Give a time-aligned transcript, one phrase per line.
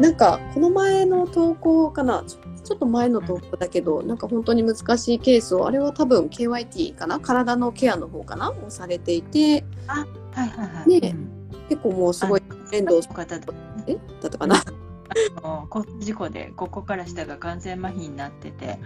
[0.00, 2.24] なんかこの前の投稿かな？
[2.26, 7.20] ちょっと前の投稿だけど、なんか本当に難しいケースをあれは多分 KYT かな？
[7.20, 8.50] 体のケアの方かな？
[8.50, 9.64] をされていて。
[9.86, 10.06] は
[10.44, 10.88] いはいはい。
[10.88, 11.68] ねうん。
[11.68, 13.54] 結構もうすごい連動方だ
[13.86, 13.94] え？
[13.94, 14.56] だったかな？
[14.56, 18.78] あの交通事故でここから下が完全麻痺になってて、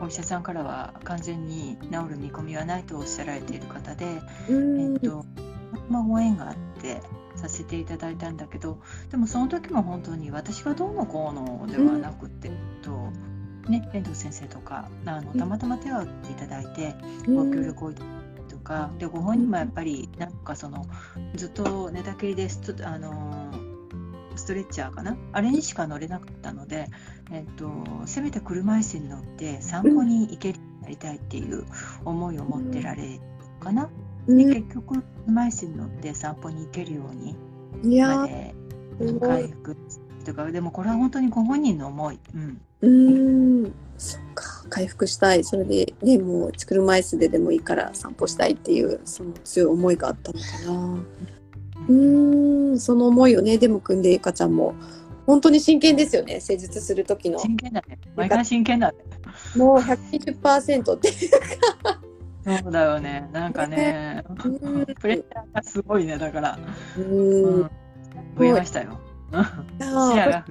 [0.00, 4.94] お医者さんからは完全に治る見込みはないとおっしゃられている方で、うん。
[4.94, 5.24] えっと
[5.88, 7.00] まあ、ご縁があって
[7.38, 13.10] させていただいたんだけどでもその時も本当に私がどうのこうのではなくて、えっと
[13.70, 16.94] ね、遠藤先生とかあのたまたま手を打っていただいて
[17.26, 20.86] ご協力をいただいたりとかでご本人もやっぱりなんかその
[21.34, 23.52] ずっと寝たきりでストあの
[24.36, 25.16] ストレッチャーかな？
[25.32, 26.86] あれにしか乗れなかったので、
[27.32, 31.66] えっと、せめて車椅子に乗って散歩に行けるようになりたいっていう
[32.04, 33.20] 思いを持ってられる
[33.58, 33.90] かな。
[34.28, 37.34] 結局車椅子に乗って散歩に行けるように。
[37.82, 38.18] いやー。
[38.18, 38.54] まで。
[39.20, 39.76] 回復
[40.24, 40.50] とか。
[40.50, 42.88] でもこれは本当にご本人の思い、うん、う
[43.68, 43.72] ん。
[43.96, 44.64] そっか。
[44.68, 45.44] 回復したい。
[45.44, 51.04] それでねもう車椅子ででもいいから散歩したいっていうその強い思いがあったのかな。
[51.88, 54.74] うーんその思いをねでも組んでゆかちゃんも
[55.26, 56.40] 本当に真剣ですよね。
[56.40, 57.38] 施術する時の。
[57.38, 57.98] 真剣だね。
[58.16, 58.98] 毎回真剣だね。
[59.56, 61.12] もう120%って
[62.62, 63.28] そうだよね。
[63.32, 64.48] なんかねう
[64.80, 64.86] ん。
[64.86, 66.58] プレッシャーがすごいねだから、
[66.96, 67.60] ううん。
[67.64, 67.70] ん、
[68.38, 68.98] 増えましたよ。
[69.80, 70.44] 視野が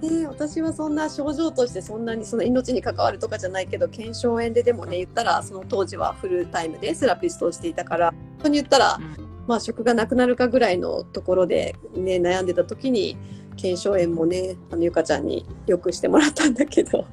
[0.00, 9.32] ね、私はそんな症状としてそんなにその命に関わるとかじゃないけど腱鞘炎ででもね言ったらその当時はフルタイムでセラピストをしていたから本当に言ったら、うん。
[9.46, 13.16] まあ、職がなくなるかぐらいのところで、ね、悩んでた時に
[13.56, 17.06] 腱鞘炎もねあのゆかちゃんによくしてもらったんだけど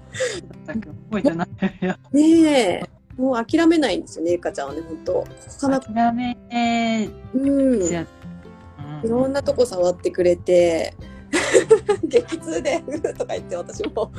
[0.69, 1.45] さっき覚えてな。
[1.45, 2.89] いよねえ。
[3.17, 5.13] もう諦めないんですよねゆかちゃんはね本当。
[5.13, 7.83] ここかな諦めてうん。
[9.03, 10.93] いろんなとこ触ってくれて。
[12.03, 14.11] 激痛でうーとか言って私も。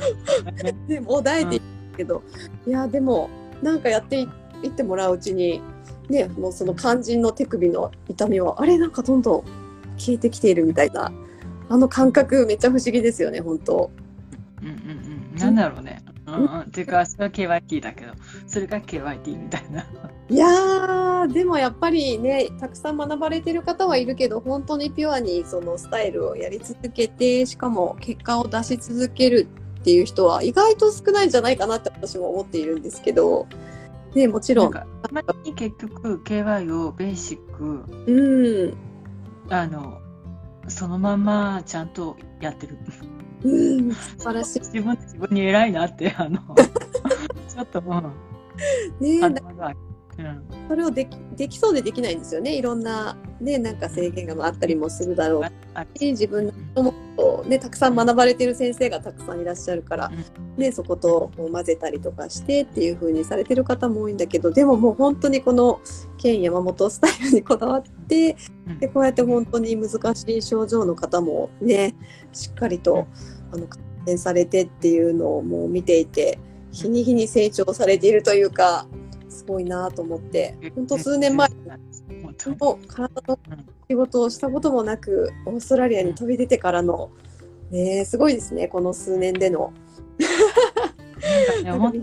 [0.87, 1.63] で もう耐えていく
[1.97, 2.21] けど、
[2.65, 3.29] いやでも
[3.61, 4.27] なんかやってい
[4.63, 5.61] いってもらううちに
[6.09, 9.43] ねもうその肝心の手首の痛みはあれなんかどんどん
[9.97, 11.11] 消えてきているみたいな
[11.67, 13.91] あの感覚めっちゃ不思議ですよね本当。
[14.61, 14.73] うんうん
[15.33, 15.37] うん。
[15.37, 16.01] なんだろうね
[16.37, 16.59] うんうん。
[16.61, 18.13] っていうかそれは KYT だけど。
[18.47, 19.85] それが KYT みたいな。
[20.29, 29.47] いやーでもやっぱりねたくさん学ばれてる方はいるけど本当にピュアにそのスタイルをやり続けてしかも結果を出し続ける
[29.79, 33.47] っていう人は意外と少ないんじゃないかなって私も思っているんですけど、
[34.15, 34.71] ね、もちろんなん。
[34.71, 38.77] かたまに結局 KY をベーシックうん
[39.49, 39.99] あの
[40.67, 42.77] そのままちゃんとやってる
[43.43, 43.91] うん。
[43.93, 46.39] 素晴らし自分自分に偉いなってあの
[47.47, 49.05] ちょっとうん。
[49.05, 49.75] いねあのまだ
[50.17, 50.43] うん。
[50.67, 52.55] それをできできそうでできないんですよね。
[52.55, 55.97] いろんなねなんか制限があったりもするだろう。
[55.97, 60.11] し自分のこともねたくさん学ばれてる先生がたくさんいらっしゃるから、
[60.57, 65.79] ね、そこと混ぜたりとかしてっていう風にされてる方も多いんだけどでももう本当にこの
[66.17, 68.00] 県山本スタイルにこだわってうん
[68.79, 71.95] でこうやって本当に難しい症状の方もね
[72.33, 73.07] しっかりと
[73.53, 76.37] あの改善されてっていうのをもう見ていて
[76.71, 78.85] 日に日に成長されているというか
[79.29, 83.39] すごいなと思って本当数年前の体の
[83.89, 87.11] 仕事をしたこともなくオーストラリアに飛び出てからの
[87.71, 89.73] ねすごいですねこの数年での。
[91.65, 91.93] あの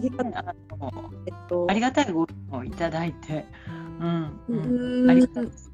[1.27, 1.67] えっと。
[1.69, 3.45] ありがたいご意見をいただいて、
[4.01, 5.11] うん、ううん、ん。
[5.11, 5.73] ありがたいです。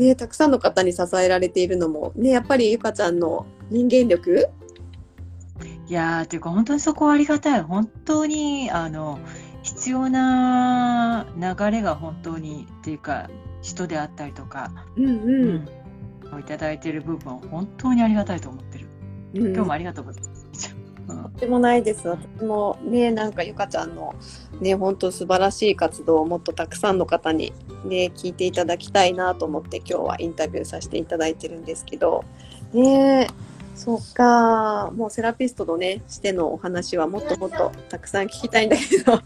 [0.00, 4.48] うんね、たくさんの方に支えられているのも、ね、やっぱりゆかちゃんの人間力、
[5.86, 7.62] いやー、っていうか本当にそこはありがたい。
[7.62, 9.18] 本当に、あの、
[9.62, 13.28] 必要な流れが本当に、っていうか、
[13.60, 18.86] 人であったりとか、うんうん、をいただいている部分、本当にありがたいと思ってる。
[19.34, 20.76] うん、今日もありがとうございます。
[21.40, 22.06] うんとてもないです。
[22.06, 24.14] 私もね、なんかゆかちゃんの
[24.60, 32.24] ね、本当素晴らしい活動をもっとたくさんの方にね、聞いていただきたいなと思って今日はインタビューさせていただいてるんですけど、
[32.74, 33.28] ね
[33.74, 39.20] そっか、もうセラピストのね、してのお話はもっともっとたくさん聞きたいんだけど、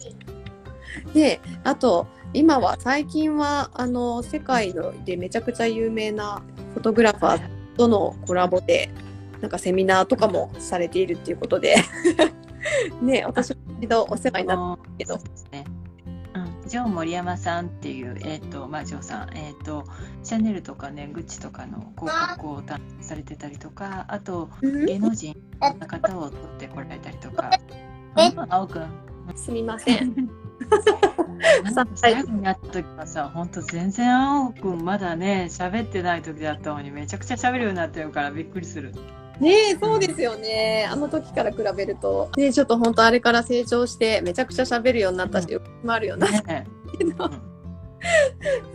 [1.13, 4.75] で、あと、今は最近はあの世界
[5.05, 6.43] でめちゃくちゃ有名な
[6.75, 8.91] フォトグラファーとのコラボで
[9.45, 11.77] なんかセミナーとかもされているっていうことで。
[13.03, 15.19] ね私も一度お世話になっあのけど
[16.67, 19.85] ジョー森山さんっていう、えっ、と、まあ、ジョーさん、えっ、と、
[20.23, 27.51] シャネルとかね、グッチとかの広告を担当されてたりとか、あと、芸能人の方を撮ってこられたりとか。
[28.17, 28.29] え？
[28.31, 28.89] うん青くん。
[29.37, 30.31] すみません。
[31.95, 38.93] 最後に会った時はさ、本当全然青くんまだね、喋ってない時だったのに、めちゃくちゃ喋るようになってるからびっくりする。
[39.41, 40.89] ねえ、そうですよね。
[40.91, 46.43] あの時から比べると、ねちょっと本当あれから成長して、めちゃくちゃ喋るようになったし、よくもあるようになった。
[46.43, 46.67] ね
[46.99, 47.31] けど、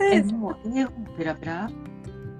[0.00, 1.70] え、もう英語ペラペラ？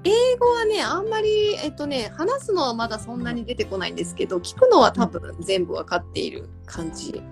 [0.04, 7.22] 英語はね、あんまり、えっとね、話すのはまだそんなに出てこないんですけど、聞くのは多分全部わかっている感じ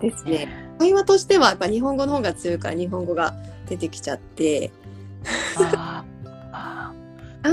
[0.00, 0.48] ですね。
[0.78, 3.34] 会話としては、やっぱ日本語の方が強いから日本語が
[3.68, 4.70] 出てきちゃって。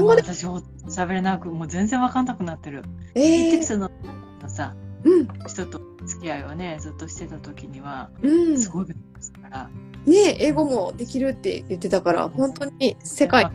[0.04, 2.84] 単語で、私も喋れなく、もう全然わかんなくなってる。
[3.16, 3.90] えー、一その
[4.48, 8.60] さ、うん、人と付き合いをね、ずっとしてた時には、うん。
[8.60, 9.70] すごい勉強したから。
[10.06, 13.50] ね英語もできるって言ってたから、本当に世界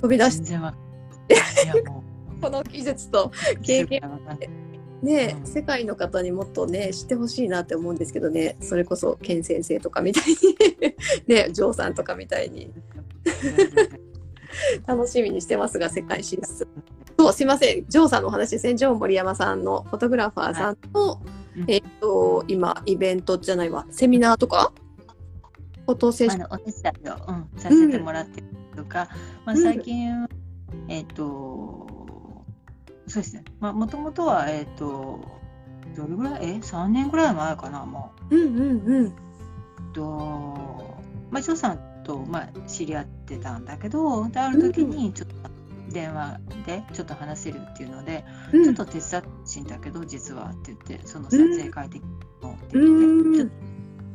[0.00, 1.80] 飛び出し全然わかんない。
[1.80, 2.40] いやもう。
[2.40, 3.32] この技術と
[3.62, 4.02] 経験。
[5.02, 5.46] ね、うん。
[5.46, 8.56] 世界の方にもっとね知ってほしいなって思うんですけどね。
[8.60, 10.36] それこそケン先生とかみたいに。
[11.26, 12.72] ねジョーさんとかみたいに
[14.86, 16.66] 楽しみにしてますが世界進出。
[17.18, 17.86] そうすいません。
[17.88, 18.74] ジョーさんのお話ですね。
[18.74, 21.20] ジョー森山さんのフォトグラファーさんの、
[21.56, 21.64] うん。
[21.68, 23.86] えっと今イベントじゃないわ。
[23.90, 24.72] セミナーとか？
[25.86, 29.08] フォトセッションお手伝いを、うん、させてもらってるとか、
[29.44, 30.28] まあ、最近、
[30.88, 31.24] えっ、と
[33.06, 35.20] そうですね、まあ、もともとは、えっ、と
[35.96, 36.50] どれぐらい？
[36.50, 38.36] え3年ぐらい前かなもう。
[38.36, 39.06] うんうんうん。
[39.06, 39.12] えっ
[39.94, 40.02] と
[41.30, 45.34] まあ、ジョーさんと、まあ、知り合ってたんだけどである時にちょっと
[45.90, 48.64] 電話でちょっと話せるっていうので、うん。
[48.64, 52.02] ちょっと手伝ってほしいんだけど実はって言ってその撮影会的
[52.42, 53.54] のってうん言って、ちょっと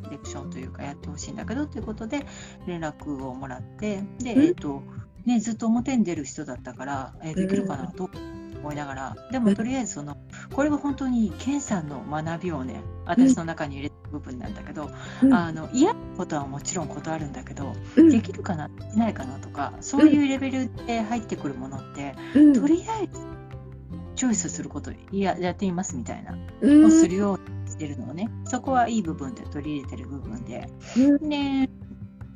[0.02, 2.26] ディレクションというかやってほしいんだけどっていうことで
[2.68, 4.42] 連絡をもらってで、うん。
[4.44, 4.84] えっと
[5.26, 8.41] ね、ずっと表に出る人だったから、えできるかなと思
[8.72, 10.18] いながらでもとりあえずその
[10.54, 14.90] これは本当にケンさんの学びをね私の中に入れた部分なんだけど、
[15.24, 15.34] うん。
[15.34, 18.10] あの嫌なことはもちろん断るんだけど、うん。
[18.10, 22.54] できるかなできないかなとかそういうレベルで入ってくるものって、うん。
[22.54, 23.20] とりあえず
[24.16, 26.86] チョイスすることいややってみますみたいな、うん。
[26.86, 30.70] をするようにしてるのをねそこはいい部分で取り入れてる部分で。
[30.98, 31.30] うん。
[31.30, 31.70] ね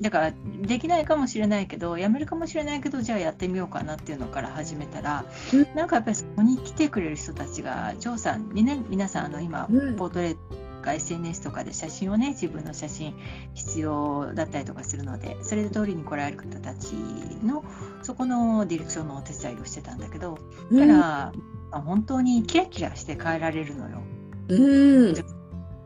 [0.02, 5.76] だからできないかもしれないけどやめるかもしれないけどじゃあやってみようかなっていうのから始めたら、うん。
[5.76, 9.96] なんかやっぱりそこに来てくれる人たちがジョーさんにね皆さんあの今、うん。
[9.96, 13.16] ポートレートとか SNS とかで写真をね自分の写真
[13.56, 16.94] 必要だったりとかするのでそれで通りに来られる方たち
[17.44, 17.66] の
[18.04, 20.38] そこのディレクションのお手伝いをしてたんだけど
[20.72, 21.34] だから、
[21.72, 24.04] あ本当にキラキラして帰られるのよ。
[24.48, 25.16] うん。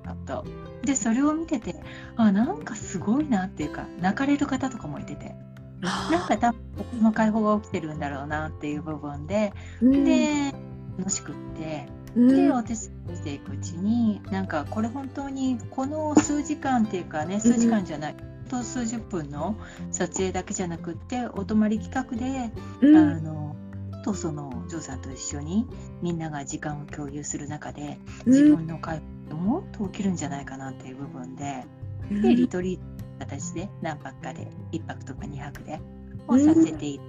[0.05, 0.45] あと
[0.83, 1.75] でそれを見てて
[2.15, 5.35] あなんかすごいなっていうか泣かれる方とかもいてて。
[5.81, 10.03] なんか多分心の解放が起きてるんだろうなっていう部分で、うん。
[10.03, 10.53] で
[10.97, 12.27] 楽しくってうん。
[12.27, 18.15] でお手伝いしていくうちになんかこれ本当にこの数時間っていうかね数時間じゃない、
[18.49, 19.55] と数十分の
[19.91, 22.97] 撮影だけじゃなくってお泊まり企画で、うん。
[22.97, 23.55] あの
[24.03, 25.67] とそのジョーさんと一緒に
[26.01, 29.01] みんなが時間を共有する中で自分の会話
[29.35, 31.65] もっと起きるんじゃないかなっていう部分で、
[32.09, 35.79] でリトリートの形で何泊かで1泊とか2泊で
[36.27, 36.99] をさせて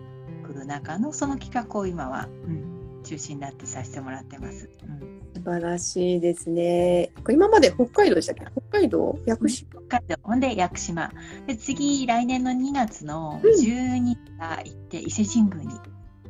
[0.46, 4.68] くる中のその企画を今は、うん、中心になってさせてもらってます。
[4.84, 5.20] うん。
[5.34, 7.12] 素晴らしいですね。
[7.30, 8.44] 今まで北海道でしたっけ？
[8.68, 9.80] 北海道屋久島？
[9.88, 10.16] 北海道。
[10.22, 11.12] ほんで屋久島。
[11.46, 13.50] で次来年の2月のうん。
[13.50, 15.80] 12日が行って伊勢神宮に。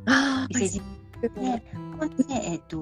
[0.05, 1.63] あ伊勢神宮で
[1.99, 2.77] ほんでえっ、と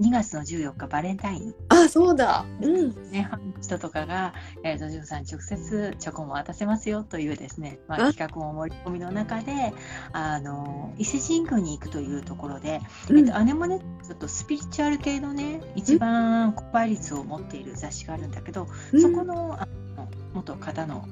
[0.00, 2.44] 2月の14日バレンタインあ、そうだ。
[2.60, 3.10] うん。
[3.10, 3.28] ね、
[3.60, 9.72] 人とかが、えー、とジョーさんに直接チョコも渡せますよというですね、まあ、あ企画も盛り込みの中で
[10.12, 18.66] あの伊勢神宮に行くというところで、うんえっと、姉もねちょっとスピリチュアル系のね一番購買率を持っている雑誌があるんだけど、
[19.00, 21.06] そこのあの元方の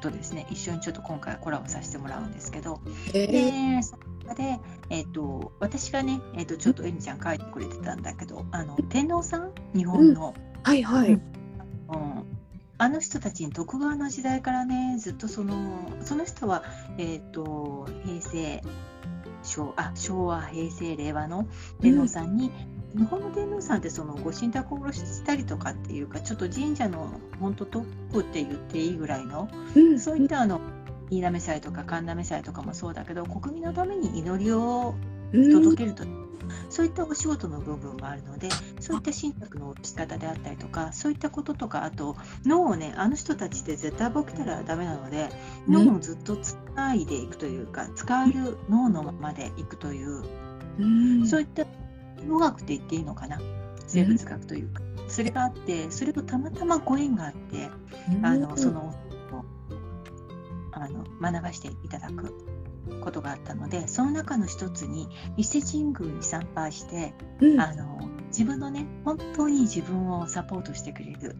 [0.00, 2.80] とですね一緒にちょっと今回コラボさせてもらうんですけど、
[3.14, 3.76] えー。
[3.76, 4.58] でその中で、
[4.90, 9.52] えっと私がね、えっとちょっとエミちゃん書いてくれてたんだけどあの天皇さん？
[9.74, 10.34] 日本の。
[10.62, 11.12] はいはい。
[11.12, 11.20] うん。
[12.78, 16.64] あの人たちに徳川の時代からねずっとそのその人は、
[16.96, 18.62] えー、と平成
[19.42, 21.46] 昭あ昭和平成令和の
[21.80, 22.50] 天皇さんに、
[22.96, 30.00] 日本の天皇さんってそのご神託を下ろしたりとかっていうかちょっと神社の本当トップって言っていいぐらいのうん。
[30.00, 30.60] そういったあの
[31.10, 34.94] 飯なめ祭とか神なめ祭とかもそうだけど国民のために祈りを
[35.32, 36.04] 届けると、
[36.68, 38.48] そういったお仕事の部分もあるので
[38.80, 45.28] そういった信託の仕方であったりとかそういったこととかあと脳をねあの人たちって絶対起きたらダメなので
[45.68, 45.86] うん。
[45.86, 50.22] 脳をずっとつないでいくというか使える脳のままでいくという、
[50.78, 51.26] うん。
[51.26, 51.66] そういった
[52.26, 53.38] 脳学って言っていいのかな？
[53.86, 57.68] 生物学というか、それがあってそれをたまたまご縁があって
[58.22, 58.94] あのその
[60.72, 62.32] あの学ばしていただく
[63.00, 71.36] ことがあったのでその中の一つに伊勢神宮に参拝して、うん、あの自分のね本当に自分をサポートしてくれる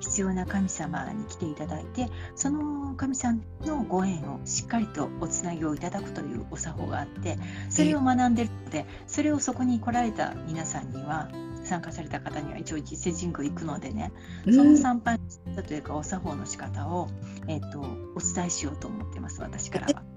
[0.00, 7.38] 必要な神様に来ていただいてその神さんのご縁をしっかりとおつなぎをいただくというお作法があって
[7.70, 11.30] それを学んでるのでそれをそこに来られた皆さんには
[11.64, 14.12] 参加された方には一応伊勢神宮行くのでね、
[14.44, 15.20] その参拝
[15.66, 17.08] というかお作法の仕方を、
[17.46, 20.11] えーと、お伝えしようと思ってます私からは。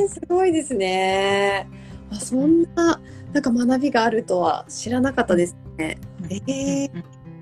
[0.00, 1.68] えー、すごいですね。
[2.10, 3.00] あそんな
[3.32, 5.98] なんか学びがあるとは知らなかったですね。
[6.30, 6.90] えー、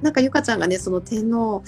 [0.02, 1.62] なんかゆかちゃんがねその天皇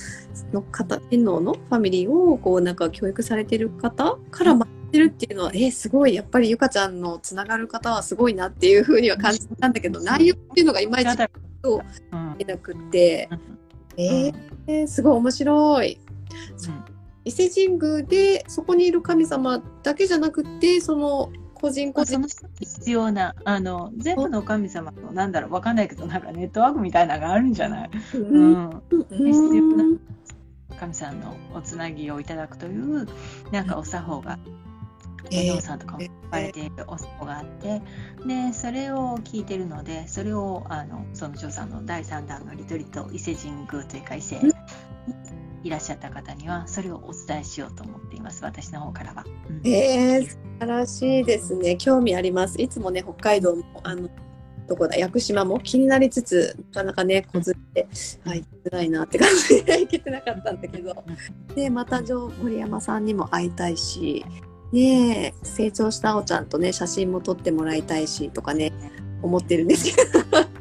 [0.52, 6.14] の方天皇のファミリーをこうなんか教育されてる方から学んでるっていうのは、えー、すごい。
[6.14, 11.16] やっぱりゆかちゃんのつながる方はすごいなっていうふうには感じたんだけど内容っていうのがいまいち
[11.62, 11.82] と
[12.38, 13.28] 見なくって、
[13.96, 16.00] えー、すごい面白い。
[17.26, 22.22] 伊勢神宮でそこにいる神様だけじゃなくてその個人個人
[22.60, 29.84] 必要なあの全部の神様のなんだろうわかんないけどなんかネットワークみたいなのがあるんじゃない、うん、うん、必要な
[30.78, 33.08] 神さんのおつなぎをいただくという
[33.50, 34.38] なんかお作法が
[35.24, 37.82] お父さんとかも言われているお作法があって
[38.24, 44.38] でそれを聞いてるのでそれをあのその張さんの第3弾のリトリート伊勢神宮というか伊勢
[45.66, 48.44] いらっしゃった方にはそれをお伝えしようと思っています。
[48.44, 49.24] 私の方からは。
[49.48, 51.76] うん、えー、素晴らしいですね。
[51.76, 52.60] 興味あります。
[52.60, 54.08] いつもね北海道もあの
[54.68, 57.88] どこだ屋久島も気になりつつなかなかねこずって
[58.24, 61.04] はいつらいなって感じで行けてなかったんだけど。
[61.54, 64.24] でまた城森山さんにも会いたいし
[64.72, 68.72] ね成長したおちゃんとね写真も撮ってもらいたいしとかね
[69.22, 70.55] 思ってるんですけど